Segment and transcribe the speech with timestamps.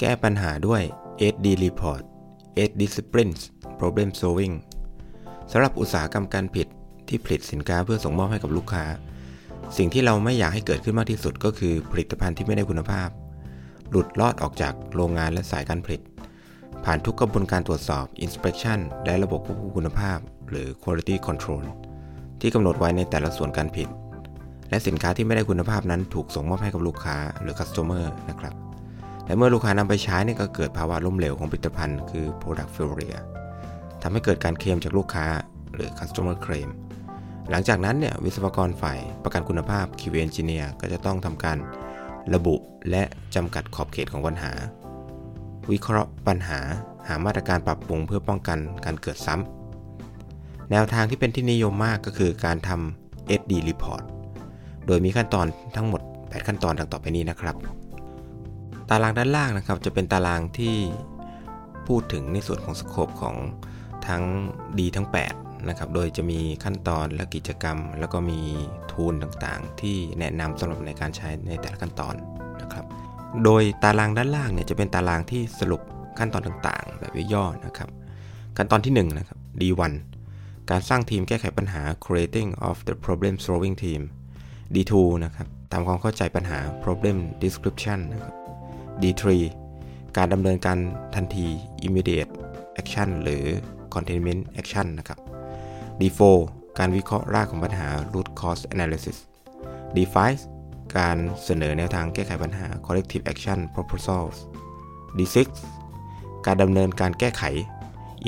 [0.00, 0.82] แก้ปัญหาด้วย
[1.32, 2.02] SD Report
[2.46, 3.40] 8 Disciplines
[3.80, 4.54] Problem Solving
[5.50, 6.66] สำหรับอุตสาหกรรมการผิด
[7.08, 8.84] ที่ผลิตสินค้าเพื่อส่งมอบให้กับลูกค้า
[9.76, 13.08] สิ่งที่เราไม่อยากให้เกิดขึ้นมากที่สุดก็คือผลิตภัณฑ์ที่ไม่ได้คุณภาพ
[13.90, 16.00] หลุดลอดออกจากโรงงานและสายการผลิต
[16.84, 20.18] ผ่านทุกกระบวนการตรวจสอบ Inspection และระบบควบคุมคุณภาพ
[20.50, 21.64] หรือ Quality Control
[22.40, 23.88] ที่กำหนดไว้ในแต่ละส่วนการผลิต
[24.70, 28.67] และสินค้าที่ไม่ได้คุณภาพนั้นถูกส่งมอบให้กับลูกค้าหรือ Customer นะครับ
[29.28, 33.24] และเมื่อลูกค้านำไปใช้เนี่ยก็เกิดภาวะล้มเหลวของผลิตภัณฑ์คือ Product Failure
[34.02, 35.26] ทำให้เกิดการเคลมจากลูกค้า
[35.74, 36.68] หรือ Customer Claim
[37.50, 41.58] หลังจากนั้นเนี่ยวิศวกรฝ่ายประกันคุณภาพ QA Engineer ก็จะต้องทำการ
[42.34, 42.54] ระบุ
[42.90, 43.02] และ
[43.34, 44.52] จำกัดขอบเขตของปัญหา
[45.70, 46.60] วิเคราะห์ปัญหา
[47.08, 54.02] หามาตรการปรับปรุงเพื่อป้องกันการเกิดซ้ำแนวทางที่เป็นที่นิยมมากก็คือการทำ SD Report
[54.86, 57.56] โดยมีขั้นตอนทั้งหมด 8 ขั้นตอนดังต่อไปนี้นะครับ
[58.90, 60.76] ตารางด้านล่างนะครับจะเป็นตารางที่
[61.86, 63.36] พูดถึงในส่วนของสโคปของ
[64.06, 64.22] ทั้ง
[64.78, 68.40] ดีทั้ง 8 นะครับ โดยจะมีขั้นตอนและกิจกรรม แล้วก็มี
[68.92, 72.14] ทูลต่างๆ ที่แนะนำสำหรับในการใช้ในแต่ละขั้นตอน
[72.62, 72.84] นะครับ
[73.44, 75.82] โดยตารางด้านล่างเนี่ยจะเป็นตารางที่สรุป
[76.18, 77.88] ขั้นตอนต่างๆ แบบย่อๆนะครับ
[78.56, 79.92] ขั้นตอนที่1นะครับ D1
[80.70, 84.02] การสร้างทีมแก้ไขปัญหา creating of the problem solving team
[84.74, 88.34] D2 นะครับทำความเข้าใจปัญหา problem description นะครับ
[89.02, 89.24] D3
[90.16, 90.78] การดำเนินการ
[91.14, 91.46] ทันที
[91.86, 92.32] immediate
[92.80, 93.44] action หรือ
[93.94, 95.18] containment action นะครับ
[96.00, 96.38] D4
[96.78, 99.18] การวิเคราะห์รากของปัญหา root cause analysis
[99.96, 100.16] D5
[100.96, 104.36] การเสนอแนวทางแก้ไขปัญหา corrective action proposals
[105.18, 105.38] D6
[106.46, 107.42] การดำเนินการแก้ไข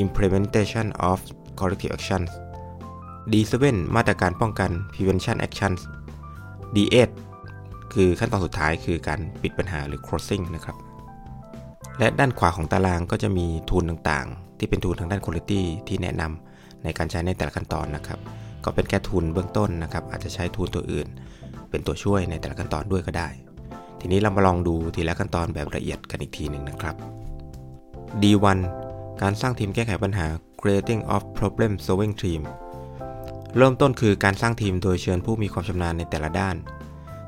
[0.05, 1.19] implementation of
[1.59, 2.31] corrective actions
[3.33, 3.55] D7
[3.97, 5.81] มาตรการป้องกัน prevention actions
[6.75, 7.11] D8
[7.95, 10.77] คือขั้นตอนสุดท้ายคือการปิดปัญหาหรือ closing นะครับ
[11.99, 18.19] และด้านขวาของตารางก็จะมีทูลต่างๆ ที่เป็นทูลทางด้าน quality ที่แนะนำในการใช้ในแต่ละขั้นตอนนะครับ
[18.65, 21.09] ก็เป็นแค่ทูลเบื้องต้นนะครับ อาจจะใช้ทูลตัวอื่น
[21.71, 23.29] เป็นตัวช่วยในแต่ละขั้นตอนด้วยก็ได้
[24.01, 26.95] ทีนี้เรามาลองดูทีละขั้นตอนแบบละเอียดกันอีกทีหนึ่งนะครับ
[28.23, 28.59] D1
[29.23, 30.27] การสร้างทีมแก้ไขปัญหา
[30.61, 32.43] creating of problem solving team
[33.57, 36.57] เริ่มต้นคือการสร้างทีมโดยเชิญผู้มีความชำนาญในแต่ละด้าน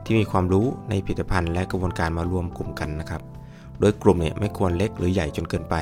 [0.04, 3.22] ที่มีความรู้ในผลิตภัณฑ์และกระบวนการมารวมกลุ่มกันนะครับ
[3.80, 5.76] โดยกลุ่มเนี่ยไม่ควรเล็กหรือใหญ่จนเกินไป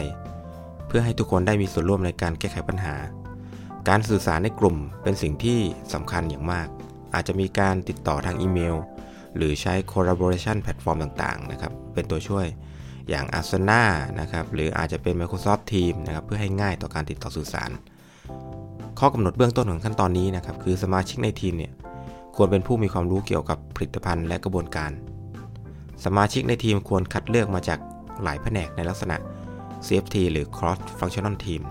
[0.87, 2.95] เพื่อให้ทุกคนได้มีส่วนร่วมในการแก้ไขปัญหา
[3.89, 5.59] การสื่อสารในกลุ่มเป็นสิ่งที่
[5.95, 6.69] สำคัญอย่างมาก
[7.15, 8.77] อาจจะมีการติดต่อทางอีเมล
[9.37, 12.47] หรือใช้ collaboration แพลตฟอร์มต่างๆนะครับเป็นตัวช่วย
[13.09, 13.83] อย่าง Asana
[14.21, 17.71] นะครับหรืออาจจะเป็น Microsoft Teams นะครับเพื่อให้ง่ายต่อการติดต่อสื่อสาร
[18.99, 21.73] ข้อกำหนดเบื้องต้นของขั้นตอนนี้นะครับคือสมาชิกในทีมเนี่ย
[22.37, 24.91] ควรเป็นผู้มีความรู้เกี่ยวกับผลิตภัณฑ์และกระบวนการ
[26.05, 27.79] สมาชิกในทีมควรคัดเลือกมาจาก
[28.23, 29.17] หลายแผนกในลักษณะ
[29.87, 31.63] CFT หรือ Cross Functional Team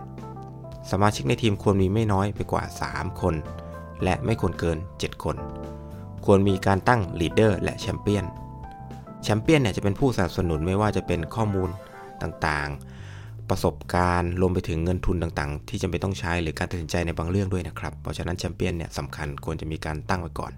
[0.91, 3.35] สมาชิกในทีมควรมีไม่น้อยไปกว่า 3 คน
[4.03, 5.35] และไม่ควรเกิน 7 คน
[6.25, 8.25] ควรมีการตั้ง Leader และ champion
[9.23, 11.69] champion เนี่ยจะเป็นผู้สนับสนุนไม่ว่าจะเป็นข้อมูล
[12.21, 12.98] ต่างๆ
[13.49, 20.51] ประสบการณ์รวมไปถึงเงินทุนต่างๆ ที่จำเป็นต้องใช้หรือการตัดสินใจในบางเรื่องด้วยนะครับ เพราะฉะนั้นแชมเปี้ยนเนี่ยสำคัญควรจะมีการตั้งไว้ก่อน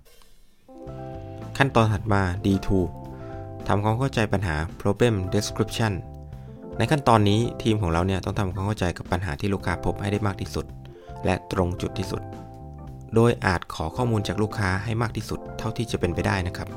[1.58, 2.70] ขั้นตอนถัดมา D2
[3.68, 5.94] ทำความเข้าใจปัญหา problem description
[6.78, 10.66] ในขั้นตอนนี้ทีมของเราเนี่ยต้องทำความเข้าใจกับปัญหาที่ลูกค้าพบให้ได้มากที่สุด
[11.26, 12.22] และตรงจุดที่สุด
[13.16, 16.68] โดยอาจขอข้อมูลจากลูกค้าให้มากที่สุด เท่าที่จะเป็นไปได้นะครับ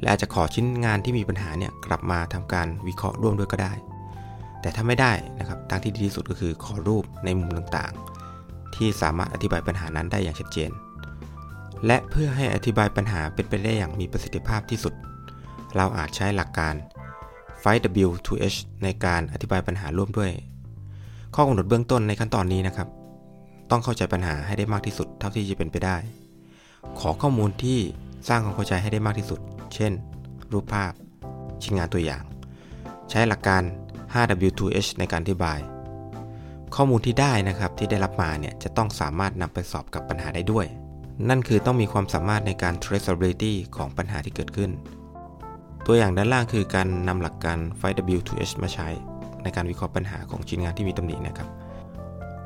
[0.00, 3.72] และอาจจะขอชิ้นงานที่มีปัญหาเนี่ยกลับมาทำการวิเคราะห์ร่วมด้วยก็ได้
[4.64, 10.70] แต่ถ้าไม่ได้นะครับทางที่ดีที่สุดก็คือขอรูปในมุมต่างๆ ที่สามารถอธิบายปัญหานั้นได้อย่างชัดเจน
[11.86, 14.94] และเพื่อให้อธิบายปัญหาเป็นไปได้อย่างมีประสิทธิภาพที่สุด
[15.76, 16.74] เราอาจใช้หลักการ
[17.64, 20.32] 5W2H ในการอธิบายปัญหาร่วมด้วย
[21.34, 22.88] ข้อกำหนดเบื้องต้นในขั้นตอนนี้นะครับ
[23.70, 25.96] ต้องเข้าใจปัญหาให้ได้มากที่สุดเท่าที่จะเป็นไปได้
[27.00, 27.78] ขอข้อมูลที่
[28.28, 29.40] สร้างความเข้าใจให้ได้มากที่สุด
[29.74, 29.92] เช่น
[30.52, 30.92] รูปภาพ
[31.62, 32.22] ชิ้นงานตัวอย่าง
[33.10, 33.62] ใช้หลักการ
[34.14, 35.58] 5W2H ในการอธิบาย
[36.74, 40.66] ข้อมูลที่ได้นะครับที่ได้รับมาเนี่ยจะต้องสามารถนำไปสอบกับปัญหาได้ด้วย
[41.28, 44.70] นั่นคือต้องมีความสามารถในการ traceability ของปัญหาที่เกิดขึ้น
[45.86, 48.88] ตัวอย่างด้านล่างคือการนำหลักการ 5W2H มาใช้
[49.42, 51.48] ในการวิเคราะห์ปัญหาของชิ้นงานที่มีตำหนินะครับ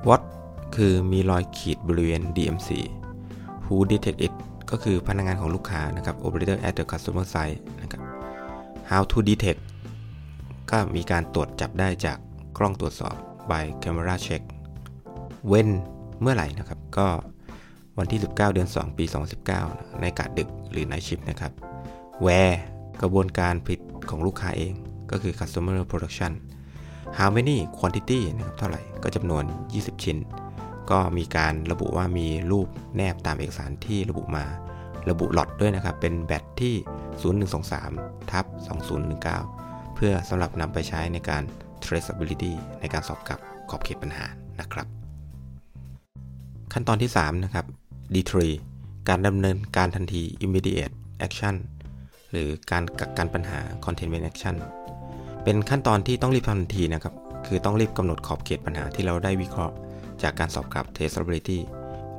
[0.08, 0.22] What
[0.76, 2.68] คือมีรอยขีดบริเวณ DMC
[3.64, 4.34] Who detect it
[4.70, 8.02] ก็คือพนักงานของลูกค้านะครับ Operator at the customer side นะครับ
[8.90, 9.60] How to detect
[10.70, 12.18] ก็มีการตรวจจับได้จาก
[12.58, 13.16] กล้องตรวจสอบ
[13.50, 14.42] by camera check
[15.50, 15.68] when
[16.20, 17.08] เมื่อไหร่นะครับก็
[17.98, 19.04] วันที่ 19 เดือน 2 ปี
[19.52, 21.52] 2019 ในกะดึกหรือในชิปนะครับ
[22.24, 22.54] where
[23.02, 23.80] กระบวนการผลิต
[24.10, 24.74] ของลูกค้าเอง
[25.10, 26.32] ก็คือ customer production
[27.18, 29.44] how many quantity นะครับเท่าไหร่ก็จำนวน
[29.74, 30.18] 20 ชิ้น
[30.90, 34.44] ก็มีการระบุว่ามีรูปแนบตามเอกสารที่ระบุมา
[35.10, 36.74] ระบุหลอตด้วยนะครับ เป็นแบตที่
[37.52, 38.44] 0123ทับ
[39.08, 39.67] 2019
[40.00, 41.42] เพื่อสำหรับนำไปใช้ในการ
[41.84, 43.38] traceability ในการสอบกับ
[43.70, 44.26] ขอบเขตปัญหา
[44.60, 44.86] นะครับ
[46.72, 47.66] ขั้นตอนที่ 3 นะครับ
[48.14, 48.32] D3
[49.08, 50.94] การดำเนินการทันที immediate
[51.26, 51.54] action
[52.30, 54.56] หรือการกักกันปัญหา containment action
[55.44, 57.14] เป็นขั้นตอนที่ต้องรีบทำทันทีนะครับ
[57.46, 59.74] คือต้องรีบกำหนดขอบเขตปัญหาที่เราได้วิเคราะห์
[60.22, 61.58] จากการสอบกับ traceability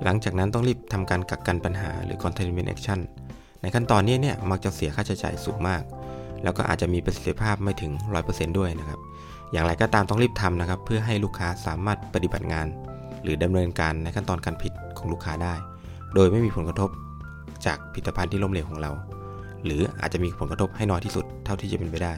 [0.04, 3.00] หลังจากนั้นต้องรีบทำการกักกันปัญหาหรือ containment action
[3.62, 5.84] ในขั้นตอนนี้เนี่ยมักจะเสียค่าใช้จ่ายสูงมาก
[6.44, 7.92] แล้วก็อาจจะมีประสิทธิภาพไม่ถึง
[8.26, 9.00] 100%ด้วยนะครับ
[9.52, 12.68] อย่างไรก็ตามต้องรีบทำนะครับ เพื่อให้ลูกค้าสามารถปฏิบัติงาน
[13.24, 15.54] หรือดำเนินการในขั้นตอนการผิดของลูกค้าได้
[16.16, 16.90] โดยไม่มีผลกระทบ
[17.66, 18.92] จากผลิตภัณฑ์ที่ล้มเหลวของเรา
[19.66, 22.14] หรืออาจจะมีผลกระทบให้น้อยที่สุดเท่าที่จะเป็นไปได้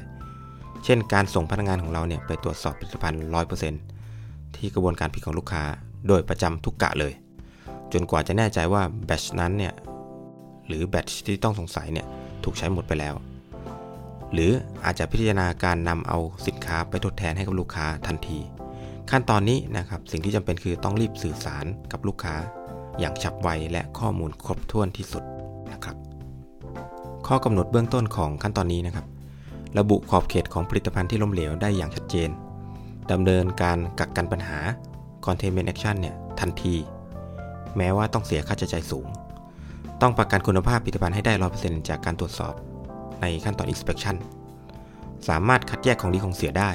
[0.83, 3.19] เช่น การส่งพนักงานของเราเนี่ยไปตรวจสอบผลิตภัณฑ์
[3.85, 5.63] 100%ที่กระบวนการผิดของลูกค้า
[6.07, 7.13] โดยประจำทุกกะเลย
[7.93, 9.73] จนกว่าจะแน่ใจว่าแบตชนั้นเนี่ย
[10.67, 12.05] หรือแบตชที่ต้องสงสัยเนี่ย
[12.43, 13.15] ถูกใช้หมดไปแล้ว
[14.33, 14.51] หรือ
[14.85, 18.39] อาจจะพิจารณาการนำเอาสินค้าไปทดแทนให้กับลูกค้าทันที
[19.11, 22.35] ขั้นตอนนี้นะครับสิ่งที่จำเป็นคือต้องรีบสื่อสารกับลูกค้า
[22.99, 25.23] อย่างฉับไวและข้อมูลครบถ้วนที่สุด
[25.71, 25.95] นะครับ
[27.27, 29.05] ข้อกำหนดเบื้องต้นของขั้นตอนนี้นะครับ
[29.79, 32.29] ระบุขอบเขตของผลิตภัณฑ์ที่ล้มเหลวได้อย่างชัดเจน
[33.11, 34.59] ดำเนินการกักกันปัญหา
[35.25, 36.75] containment action เนี่ยทันที
[37.77, 39.07] แม้ว่าต้องเสียค่าใช้จ่ายสูง
[40.01, 42.53] ต้องประกันคุณภาพผลิตภัณฑ์ให้ได้ 100%จากการตรวจสอบ
[43.21, 44.15] ในขั้นตอน inspection
[45.27, 46.71] สามารถคัดแยกของดีของเสียได้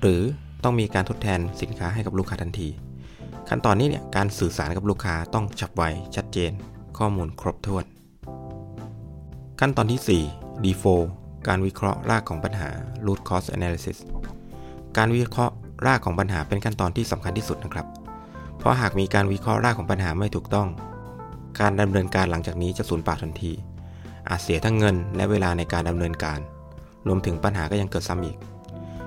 [0.00, 0.22] หรือ
[0.64, 2.68] ต้องมีการทดแทนสินค้าให้กับลูกค้าทันที
[3.48, 5.82] ขั้นตอนนี้เนี่ยการสื่อสารกับลูกค้าต้องฉับไว
[6.16, 6.52] ชัดเจน
[6.98, 7.84] ข้อมูลครบถ้วน
[9.60, 10.86] ขั้นตอนที่ 4 D4
[11.48, 12.68] การวิเคราะห์รากของปัญหา
[13.06, 13.98] root cause analysis
[14.96, 15.54] การวิเคราะห์
[15.86, 17.86] รากของปัญหาเป็นขั้นตอนที่สำคัญที่สุดนะครับ
[18.58, 20.68] เพราะหากมีการวิเคราะห์รากของปัญหาไม่ถูกต้อง
[21.60, 23.52] การดำเนินการหลังจากนี้จะสูญเปล่าทันที
[24.30, 26.38] อาจเสียทั้งเงินและเวลาในการดำเนินการ
[27.06, 28.36] รวมถึงปัญหาก็ยังเกิดซ้ำอีก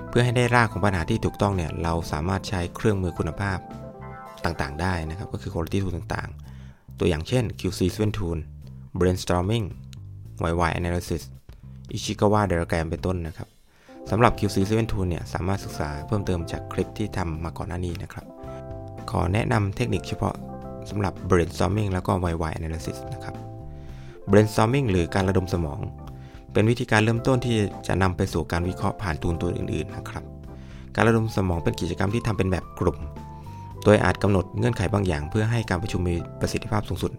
[0.09, 3.57] เพื่อให้ได้รากของปัญหาที่ถูกต้องเนี่ยเราสามารถใช้เครื่องมือคุณภาพ
[4.45, 8.37] ต่างๆ ได้นะครับ ก็คือ quality tool ต่างๆ ตัวอย่างเช่น QC 7 Tool
[8.99, 9.65] brainstorming
[10.51, 11.21] YY analysis
[11.95, 13.47] Ichikawa diagram เป็นต้นนะครับ
[14.09, 18.25] สำหรับ QC 7 Tool เนี่ยสามารถศึกษาเพิ่มเติมจากคลิปที่ทำมาก่อนหน้านี้นะครับ
[19.11, 20.35] ขอแนะนำเทคนิคเฉพาะ
[20.89, 23.35] สำหรับ brainstorming แล้วก็ YY analysis นะครับ
[24.29, 25.79] brainstorming หรือการระดมสมอง
[26.53, 27.57] เป็นวิธีการเริ่มต้นที่
[27.87, 30.23] จะนำไปสู่การวิเคราะห์ผ่านตูนตัวอื่นๆนะครับ
[30.95, 32.97] การระดมสมองเป็นกิจกรรมที่ทำเป็นแบบกลุ่ม
[33.83, 37.11] โดยอาจกำหนดเงื่อนไขบางอย่าง เพื่อให้การประชุมมีประสิทธิภาพสูงสุด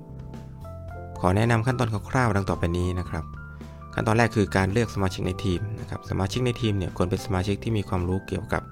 [1.20, 3.24] ขอแนะนำขั้นตอนคร่าวๆดังต่อไปนี้นะครับ
[3.94, 8.62] ขั้นตอนแรกคือการเลือกสมาชิกในทีมนะครับ สมาชิกในทีมเนี่ยควรเป็นสมาชิกที่มีความรู้เกี่ยวกับ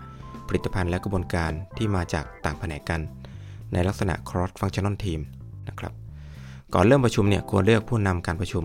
[0.49, 3.01] ผลิตภัณฑ์และกระบวนการที่มาจากต่างแผนกกัน
[3.73, 5.21] ในลักษณะ cross functional team
[5.69, 5.93] นะครับ
[6.75, 8.65] ก่อนเริ่มประชุมเนี่ยควรเลือกผู้นำการประชุม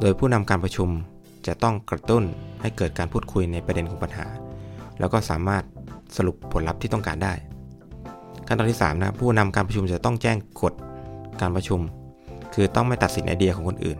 [0.00, 0.88] โดยผู้นำการประชุม
[1.46, 2.22] จะต้องกระตุ้น
[2.60, 4.26] ให้เกิดการพูดคุยในประเด็นของปัญหา
[4.98, 5.62] แล้วก็สามารถ
[6.16, 7.32] สรุปผลลัพธ์ที่ต้องการได้
[8.46, 10.74] ขั้นตอนที่3นะผู้นำการประชุมจะต้องแจ้งกฎ
[11.40, 11.80] การประชุม
[12.54, 13.98] คือต้องไม่ตัดสินไอเดียของคนอื่น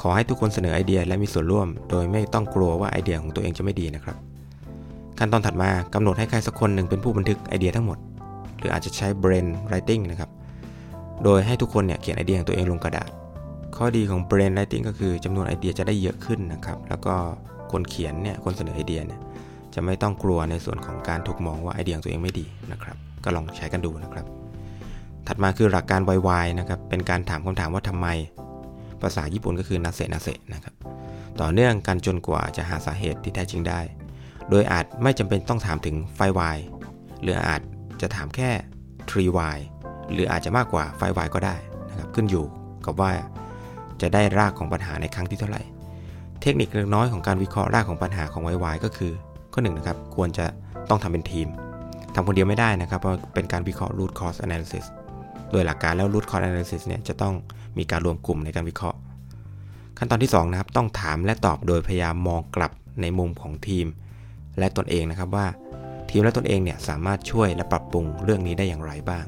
[0.00, 4.16] ขอให้ทุกคนเสนอไอเดียและมีส่วนร่วม โดยไม่ต้องกลัวว่าไอเดียของตัวเองจะไม่ดีนะครับ
[5.18, 7.98] ขั้นตอนถัดมากำหนดให้ใครสักคนหนึ่งเป็นผู้บันทึกไอเดียทั้งหมด
[8.58, 10.30] หรืออาจจะใช้ brain writing นะครับ
[11.24, 13.08] โดยให้ทุกคนเนี่ยเขียนไอเดียของตัวเองลงกระดาษ
[13.76, 17.14] ข้อดีของ brain writing ก็คือจำนวนไอเดียจะได้เยอะขึ้นนะครับ แล้วก็
[17.72, 19.20] คนเขียนเนี่ยคนเสนอไอเดียเนี่ย
[19.74, 24.26] จะไม่ต้องกลัวในส่วนของการถูกมองว่าไอเดียของตัวเองไม่ดีนะครับ ก็ลองใช้กันดูนะครับ
[25.26, 28.06] ถัดมาคือหลักการ YY นะครับ เป็นการถามคำถามว่าทำไม
[29.02, 30.74] ภาษาญี่ปุ่นก็คือนาเซนาเซนะครับ
[31.40, 33.80] ต่อเนื่องกันจนกว่าจะหาสาเหตุที่แท้จริงได้
[34.50, 36.20] โดยอาจไม่จำเป็นต้องถามถึงไฟ
[36.54, 36.58] Y
[37.22, 37.62] หรืออาจ
[38.00, 38.50] จะถามแค่
[39.10, 39.58] tree Y
[40.12, 41.56] หรืออาจจะมากกว่าไฟ Y ก็ได้
[41.90, 42.44] นะครับขึ้นอยู่
[42.86, 43.10] กับว่า
[44.00, 45.62] จะได้รากของปัญหาในครั้งที่เท่าไหร่
[46.42, 49.12] เทคนิคเล็กน้อยของการวิเคราะห์รากของปัญหาของ YY ก็คือ
[49.52, 50.46] ข้อหนึ่งนะครับควรจะ
[50.90, 51.48] ต้องทำเป็นทีม
[52.14, 54.84] ทำคนเดียวไม่ได้นะครับเพราะเป็นการวิเคราะห์ root cause analysis
[55.52, 57.34] โดยหลักการแล้ว root cause analysis เนี่ยจะต้อง
[57.78, 58.98] มีการรวมกลุ่มในการวิเคราะห์
[59.98, 63.86] ขั้นตอนที่2นะครับต้องถามและตอบโดยพยายามมองกลับในมุมของทีม
[64.58, 65.46] และตนเองนะครับว่า
[66.10, 69.24] ทีมและตนเองเนี่ยสามารถช่วยและปรับปรุงเรื่องนี้ได้อย่างไรบ้าง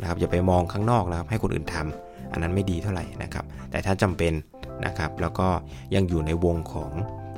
[0.00, 4.32] นะครับอย่าไปมองข้างนอกนะครับให้คนอื่นทำอันนั้นไม่ดีเท่าไหร่นะครับ แต่ถ้าจำเป็น
[4.86, 5.48] นะครับ แล้วก็
[5.94, 6.90] ยังอยู่ในวงของ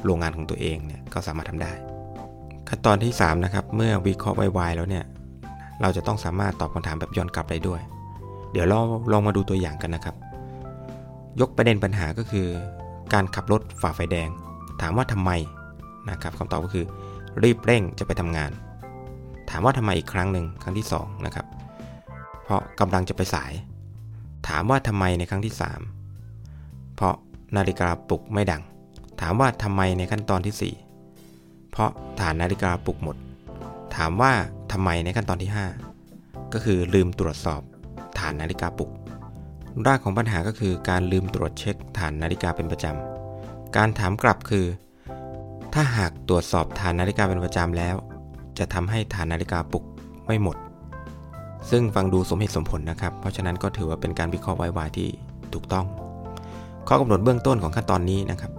[0.05, 1.73] โรงงานของตัวเองเนี่ยก็สามารถทำได้
[2.69, 5.05] ขั้นตอนที่3นะครับเมื่อวิเคราะห์ไวๆแล้วเนี่ย
[5.81, 7.81] เราจะต้องสามารถตอบคำถามแบบย้อนกลับได้ด้วย
[8.53, 8.81] เดี๋ยวเรา
[9.13, 10.17] ลองมาดูตัวอย่างกันนะครับ
[11.41, 12.47] ยกประเด็นปัญหาก็คือ
[13.13, 14.29] การขับรถฝ่าไฟแดง
[14.81, 15.31] ถามว่าทำไม
[16.11, 16.85] นะครับคำตอบก็คือ
[17.43, 18.51] รีบเร่งจะไปทำงาน
[19.51, 21.47] ถามว่าทำไมอีกครั้งหนึ่งครั้งที่2นะครับ
[22.47, 23.53] เพราะกำลังจะไปสาย
[24.49, 25.55] ถามว่าทำไมในครั้งที่
[26.25, 27.15] 3 เพราะ
[27.57, 28.63] นาฬิกาปลุกไม่ดัง
[29.21, 30.75] ถามว่าทำไมในขั้นตอนที่
[31.21, 33.17] 4 เพราะฐานนาฬิกาปลุกหมด
[33.97, 34.33] ถามว่า
[34.73, 35.51] ทำไมในขั้นตอนที่
[36.01, 37.61] 5 ก็คือลืมตรวจสอบ
[38.19, 38.91] ฐานนาฬิกาปลุก
[39.87, 44.67] รากของปัญหาก็คือการลืมตรวจเช็คฐานนาฬิกาเป็นประจำ การถามกลับคือ
[45.75, 47.97] ถ้าหากตรวจสอบฐานนาฬิกาเป็นประจำแล้ว
[48.59, 49.85] จะทำให้ฐานนาฬิกาปลุก
[50.27, 50.57] ไม่หมด
[51.71, 55.09] ซึ่งฟังดูสมเหตุสมผลนะครับ เพราะฉะนั้นก็ถือว่าเป็นการวิเคราะห์ไวๆที่
[55.55, 55.87] ถูกต้อง
[56.89, 58.53] ข้อกำหนดเบื้องต้นของขั้นตอนนี้นะครับ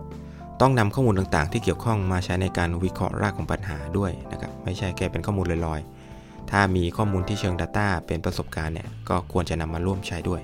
[0.62, 10.42] ต้องนำข้อมูลต่างๆ ที่เกี่ยวข้องมาใช้ในการวิเคราะห์รากของปัญหาด้วยนะครับ ไม่ใช่แค่เป็นข้อมูลลอยๆ ถ้ามีข้อมูลที่เชิง Data เป็นประสบการณ์เนี่ยก็ควรจะนำมาร่วมใช้ด้วย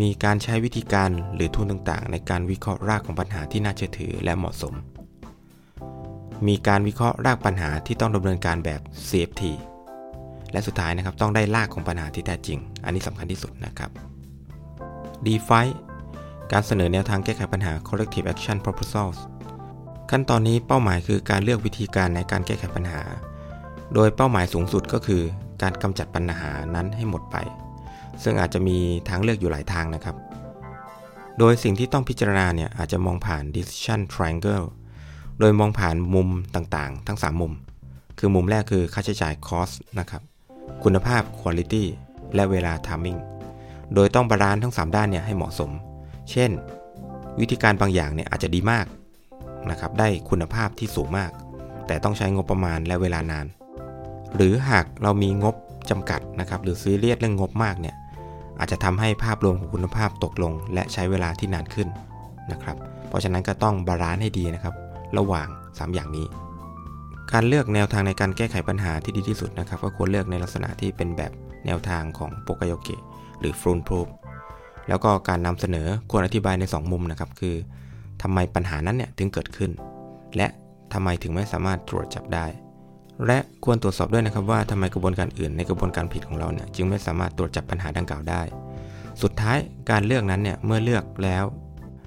[0.00, 4.74] มีการใช้วิธีการหรือทุนต่างๆ ในการวิเคราะห์รากของปัญหาที่น่าเชื่อถือและเหมาะสม
[6.46, 9.42] มีการวิเคราะห์รากปัญหาที่ต้องดำเนินการแบบ CFT
[10.52, 13.90] และสุดท้ายนะครับต้องได้รากของปัญหาที่แท้จริง อันนี้สำคัญที่สุดนะครับ
[15.26, 15.66] DeFi
[16.52, 19.18] การเสนอแนวทางแก้ไขปัญหา Collective Action Proposals
[20.10, 23.02] ขั้นตอนนี้เป้าหมายคือการเลือกวิธีการในการแก้ไขปัญหา
[23.94, 25.22] โดยเป้าหมายสูงสุดก็คือ
[25.62, 27.36] การกำจัดปัญหานั้นให้หมดไป
[28.22, 28.78] ซึ่งอาจจะมี
[29.08, 30.16] ทางเลือกอยู่หลายทางนะครับ
[31.38, 34.66] โดยสิ่งที่ต้องพิจารณาเนี่ยอาจจะมองผ่าน decision triangle
[35.40, 37.52] โดยมองผ่านมุมต่างๆ ทั้ง 3 มุม
[38.18, 40.22] คือมุมแรกคือค่าใช้จ่าย cost นะครับ
[40.84, 41.84] คุณภาพ quality
[42.34, 43.20] และเวลา timing
[43.94, 45.70] โดยต้อง balance ทั้ง 3 ด้านเนี่ยให้เหมาะสม
[46.30, 46.50] เช่น
[47.40, 48.86] วิธีการบางอย่างเนี่ยอาจจะดีมาก
[49.70, 51.30] นะครับได้คุณภาพที่สูงมาก
[51.86, 53.46] แต่ต้องใช้งบประมาณและเวลานาน
[54.36, 55.54] หรือหากเรามีงบ
[55.90, 57.94] จำกัดนะครับหรือซีเรียสเรื่องงบมากเนี่ย
[58.58, 61.88] อาจจะทำให้ภาพรวมของคุณภาพตกลง และใช้เวลาที่นานขึ้น
[62.52, 62.76] นะครับ
[63.08, 64.74] เพราะฉะนั้นก็ต้อง balance ให้ดีนะครับ
[65.18, 66.26] ระหว่าง 3 อย่างนี้
[67.30, 71.32] การเลือกแนวทางในการแก้ไขปัญหาที่ดีที่สุดนะครับ ก็ควรเลือกในลักษณะที่เป็นแบบ
[71.66, 73.00] แนวทางของ poka-yoke
[73.40, 74.08] หรือ foolproof
[74.88, 77.54] แล้วก็การนำเสนอควรอธิบายใน 2 มุมนะครับ คือ
[78.22, 79.70] ทำไมปัญหานั้นเนี่ยถึงเกิดขึ้น
[80.36, 80.46] และ
[80.92, 82.46] ทำไมถึงไม่สามารถตรวจจับได้
[83.26, 88.42] และควรตรวจสอบด้วยนะครับว่าทำไมกระบวนการอื่นในกระบวนการผลิตของเราเนี่ยจึงไม่สามารถตรวจจับปัญหาดังกล่าวได้
[89.22, 89.58] สุดท้าย
[89.90, 91.44] การเลือกนั้นเนี่ยเมื่อเลือกแล้ว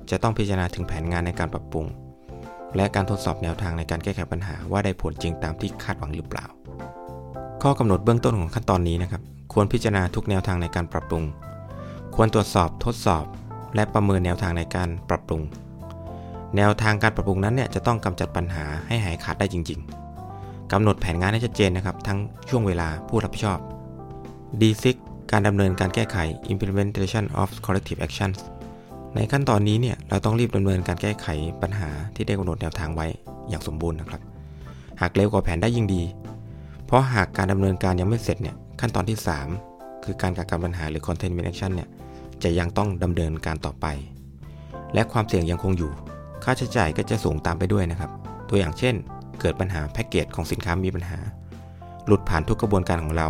[0.09, 1.85] จะต้องพิจารณาถึงแผนงานในการปรับปรุง
[2.75, 6.45] และการทดสอบแนวทางในการแก้ไขปัญหาว่าได้ผลจริงตามที่คาดหวังหรือเปล่า
[7.61, 9.21] ข้อกำหนดเบื้องต้นของขั้นตอนนี้นะครับ
[9.53, 11.23] ควรพิจารณาทุกแนวทางในการปรับปรุง
[12.15, 13.25] ควรตรวจสอบทดสอบ
[13.75, 15.41] และประเมินแนวทางในการปรับปรุง
[16.55, 19.79] แนวทางการปรับปรุงนั้นเนี่ยจะต้องกำจัดปัญหาให้หายขาดได้จริง
[20.25, 23.59] ๆกำหนดแผนงานให้ชัดเจนนะครับทั้งช่วงเวลาผู้รับผิดชอบ
[24.59, 24.85] D6
[25.31, 26.17] การดำเนินการแก้ไข
[26.53, 28.37] implementation of corrective actions
[29.15, 31.27] ในขั้นตอนนี้เนี่ยเราต้องรีบดำเนินการแก้ไข
[31.61, 33.07] ปัญหาที่ได้กำหนดแนวทางไว้
[33.49, 34.21] อย่างสมบูรณ์นะครับ
[35.01, 36.03] หากเร็วกว่าแผนได้ยิ่งดี
[36.85, 39.17] เพราะหากการดำเนินการยังไม่เสร็จเนี่ยขั้นตอนที่
[39.61, 41.89] 3 คือการกักกันปัญหาหรือ containment action เนี่ย
[42.43, 43.85] จะยังต้องดำเนินการต่อไป
[44.93, 45.91] และความเสี่ยงยังคงอยู่
[46.43, 48.11] ค่าใช้จ่ายก็จะสูงตามไปด้วยนะครับ
[48.49, 48.95] ตัวอย่างเช่น
[49.39, 51.19] เกิดปัญหาแพ็กเกจของสินค้ามีปัญหา
[52.05, 53.27] หลุดผ่านทุกกระบวนการของเรา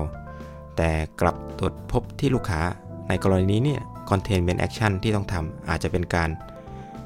[0.77, 2.61] แต่กลับตรวจพบที่ลูกค้า
[3.07, 6.29] ในกรณีนี้เนี่ย containment action ที่ต้องทำอาจจะเป็นการ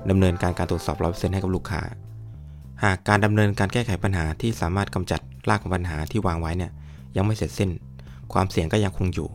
[0.09, 1.81] ดำเนินการการตรวจสอบร้อยเปอร์เซ็นต์ให้กับลูกค้า
[2.83, 6.71] หากการดำเนินการแก้ไขปัญหาที่สามารถกำจัดรากของปัญหาที่วางไว้เนี่ย
[7.15, 7.69] ยังไม่เสร็จสิ้น
[8.33, 9.29] ความเสี่ยงก็ยังคงอยู่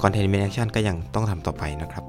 [0.00, 2.04] containment action ก็ยังต้องทำต่อไปนะครับ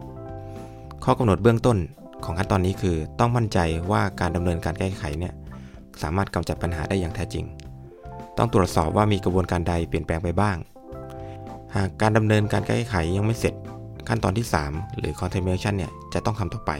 [1.03, 1.77] ข้อกำหนดเบื้องต้น
[2.25, 3.59] ของขั้นตอนนี้คือต้องมั่นใจ
[3.91, 5.33] ว่าการดำเนินการแก้ไขเนี่ย
[6.01, 7.45] สามารถกำจัดปัญหาได้อย่างแท้จริง
[8.37, 10.57] ต้องตรวจสอบว่ามีกระบวนการใดเปลี่ยนแปลงไปบ้าง
[11.75, 13.53] หากการดำเนินการแก้ไขยังไม่เสร็จ
[14.07, 16.71] ขั้นตอนที่ 3 หรือ contamination เนี่ยจะต้องทำต่อไป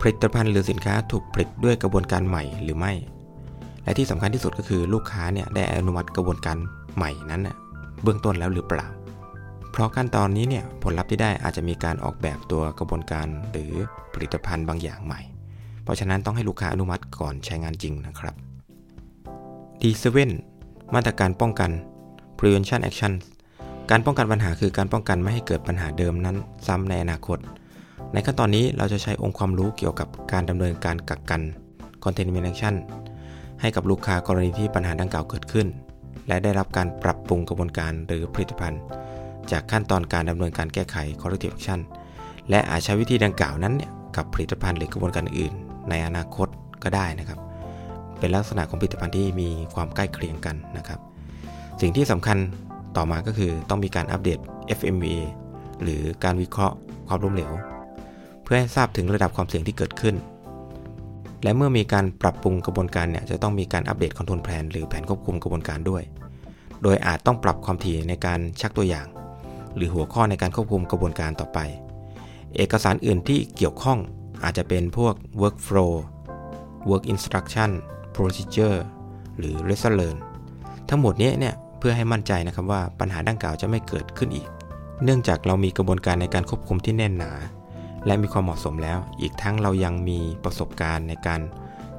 [0.00, 2.92] ผลิตภัณฑ์หรือสินค้าถูกผลิตด้วยกระบวนการใหม่หรือไม่
[3.84, 6.56] และที่สำคัญที่สุดก็คือลูกค้าเนี่ยได้อนุมัติกระบวนการ
[6.96, 7.42] ใหม่นั้น
[8.02, 8.86] เบื้องต้นแล้วหรือเปล่า
[9.72, 13.72] เพราะขั้นตอนนี้เนี่ยผลลัพธ์ที่ได้อาจจะมีการออกแบบตัวกระบวนการหรือ
[14.14, 15.20] ผลิตภัณฑ์บางอย่างใหม่
[15.84, 18.34] เพราะฉะนั้นต้องให้ลูกค้าอนุมัติก่อนใช้งานจริงนะครับ
[19.80, 20.06] D7
[20.94, 21.70] มาตรการป้องกัน
[22.38, 23.12] prevention action
[23.90, 27.38] การป้องกันปัญหาคือการป้องกันไม่ให้เกิดปัญหาเดิมนั้น ซ้ำในอนาคต
[28.12, 31.42] ในขั้นตอนนี้เราจะใช้องค์ความรู้เกี่ยวกับการดำเนินการกักกัน
[32.04, 32.74] containment action
[33.60, 35.66] ให้กับลูกค้ากรณีที่ปัญหาดังกล่าวเกิดขึ้น
[36.28, 38.80] และได้รับการปรับปรุงกระบวนการหรือผลิตภัณฑ์
[39.50, 41.80] จากขั้นตอนการดำเนินการแก้ไข corrective action
[42.50, 45.52] และอาจใช้วิธีดังกล่าวนั้นเนี่ยกับผลิตภัณฑ์หรือกระบวนการอื่น
[45.90, 46.48] ในอนาคต
[46.82, 47.38] ก็ได้นะครับ
[48.18, 51.00] เป็นลักษณะของผลิตภัณฑ์ที่มีความใกล้เคียงกันนะครับ
[51.80, 52.38] สิ่งที่สำคัญ
[52.96, 54.38] ต่อมาก็คือต้องมีการอัปเดต
[54.78, 55.20] FMEA
[55.82, 56.76] หรือการวิเคราะห์
[57.08, 57.52] ความล้มเหลว
[58.42, 60.14] เพื่อให้ทราบถึงระดับความเสี่ยงที่เกิดขึ้น
[61.42, 66.02] และเมื่อมีการปรับปรุงกระบวนการเนี่ยจะต้องมีการอัปเดต control plan หรือแผนควบคุมกระบวนการด้วย
[66.82, 69.06] โดยอาจต้องปรับความถี่ในการชักตัวอย่าง
[69.76, 71.58] หรือหัวข้อในการควบคุมกระบวนการต่อไป
[72.56, 73.98] เอกสารอื่นที่เกี่ยวข้อง
[74.44, 75.92] อาจจะเป็นพวก workflow
[76.90, 77.70] work instruction
[78.14, 78.78] procedure
[79.38, 80.16] หรือ lesson learn
[80.88, 84.48] ทั้งหมดนี้เนี่ย เพื่อให้มั่นใจนะครับว่าปัญหาดังกล่าวจะไม่เกิดขึ้นอีก
[85.04, 87.32] เนื่องจากเรามีกระบวนการในการควบคุมที่แน่นหนา
[88.06, 91.40] และมีความเหมาะสมแล้ว อีกทั้งเรายังมีประสบการณ์ในการ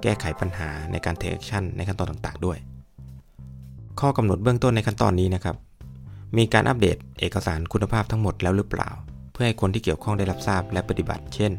[0.01, 2.57] แก้ไขปัญหาในการ take action ในขั้นตอนต่างๆ ด้วย
[3.99, 5.55] ข้อกำหนดเบื้องต้นในขั้นตอนนี้นะครับ
[6.37, 8.89] มีการอัปเดตเอกสารคุณภาพทั้งหมดแล้วหรือเปล่า
[9.31, 11.51] เพื่อให้คนที่เกี่ยวข้องได้รับทราบและปฏิบัติ เช่น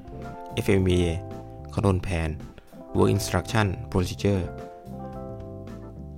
[0.65, 1.09] FMEA
[1.73, 2.31] Control Plan
[2.97, 4.43] Work Instruction Procedure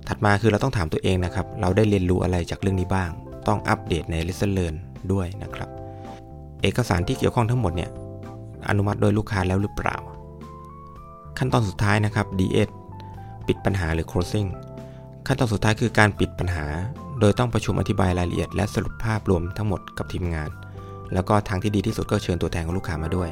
[0.07, 3.09] ถัดมาคือเราต้องถามตัวเองนะครับ เราได้เรียนรู้อะไรจากเรื่องนี้บ้าง
[3.47, 4.75] ต้องอัปเดตใน Lesson Learn
[5.11, 5.69] ด้วยนะครับ
[6.61, 7.89] เอกสารที่เกี่ยวข้องทั้งหมดเนี่ย
[8.69, 9.97] อนุมัติโดยลูกค้าแล้วหรือเปล่า
[11.37, 12.69] ขั้นตอนสุดท้ายนะครับ DS
[13.47, 14.49] ปิดปัญหาหรือ closing
[15.27, 16.65] ขั้นตอนสุดท้ายคือการปิดปัญหา
[17.19, 20.49] โดยต้องประชุมอธิบายรายละเอียด และสรุปภาพรวมทั้งหมดกับทีมงาน
[21.13, 23.29] แล้วก็ทางที่ดีที่สุดก็เชิญตัวแทนของลูกค้ามาด้วย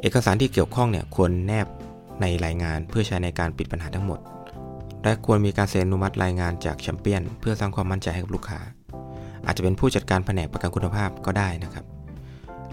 [0.00, 1.66] เอกสารที่เกี่ยวข้องเนี่ยควรแนบ
[2.20, 4.18] ในรายงานเพื่อใช้ในการปิดปัญหาทั้งหมด
[5.04, 8.60] และควรมีการเซ็นอนุมัติรายงานจากแชมเปี้ยน เพื่อสร้างความมั่นใจให้กับลูกค้า
[9.46, 11.84] อาจจะเป็นผู้จัดการแผนกประกันคุณภาพก็ได้นะครับ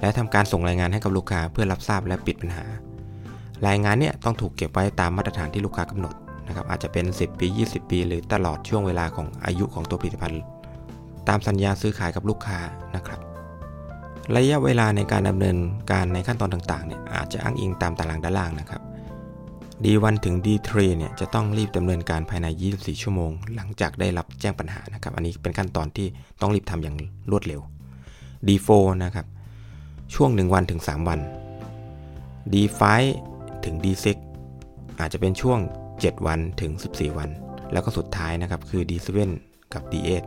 [0.02, 2.66] และทำการส่งรายงานให้กับลูกค้าเพื่อรับทราบและปิดปัญหา
[3.68, 6.14] รายงานเนี่ยต้องถูกเก็บไว้ตามมาตรฐานที่ลูกค้ากำหนด
[6.48, 10.42] นะครับอาจจะเป็น 10 ปี 20 ปี หรือตลอดช่วงเวลาของอายุของตัวผลิตภัณฑ์
[11.28, 12.60] ตามสัญญาซื้อขายกับลูกค้า
[12.96, 13.20] นะครับ
[14.36, 15.58] ระยะเวลาในการดำเนิน
[15.92, 18.82] การในขั้นตอนต่างๆเนี่ยอาจจะอ้างอิงตามตารางด้านล่างนะครับ
[19.84, 26.08] D1 ถึง D3 เนี่ยจะต้องรีบดำเนินการภายใน 24 ชั่วโมง หลังจากได้รับแจ้งปัญหานะครับ อันนี้เป็นขั้นตอนที่
[26.42, 26.96] ต้องรีบทำอย่าง
[27.32, 27.62] รวดเร็ว
[28.48, 29.26] D4 นะครับ
[30.16, 31.20] ช่วง 1 วันถึง 3 วัน
[32.54, 32.82] D5
[33.66, 34.08] ถึง D6
[35.00, 35.60] อาจจะเป็นช่วง
[35.92, 37.30] 7 วันถึง 14 วัน
[37.72, 39.30] แล้วก็สุดท้ายนะครับคือ D7
[39.74, 40.24] กับ D8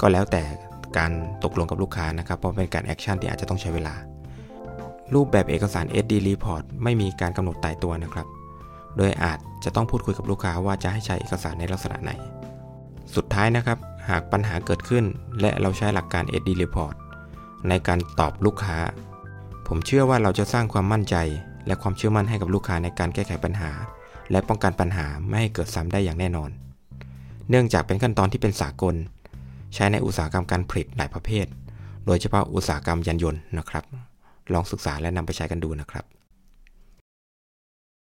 [0.00, 0.42] ก็แล้วแต่
[0.98, 1.12] การ
[1.44, 3.94] ตกลงกับลูกค้านะครับ เพราะเป็นการแอคชั่นที่อาจจะต้องใช้เวลา
[5.14, 8.26] รูปแบบเอกสาร SD Report ไม่มีการกำหนดตายตัวนะครับ
[8.96, 12.12] โดยอาจจะต้องพูดคุยกับลูกค้าว่าจะให้ใช้เอกสารในลักษณะไหน
[13.14, 15.04] สุดท้ายนะครับ หากปัญหาเกิดขึ้น
[15.40, 16.94] และเราใช้หลักการ SD Report
[17.68, 18.76] ในการตอบลูกค้า
[19.66, 21.16] ผมเชื่อว่าเราจะสร้างความมั่นใจ
[21.66, 23.70] และความเชื่อมั่นให้กับลูกค้าในการแก้ไขปัญหา
[24.30, 26.50] และป้องกันปัญหาไม่ให้เกิดซ้ำได้อย่างแน่นอน
[27.50, 28.94] เนื่องจากเป็นขั้นตอนที่เป็นสากล
[29.74, 31.46] ใช้ในอุตสาหกรรมการผลิตหลายประเภท
[32.06, 33.84] โดยเฉพาะอุตสาหกรรมยานยนต์นะครับ
[34.52, 36.04] ลองศึกษาและนำไปใช้กันดูนะครับ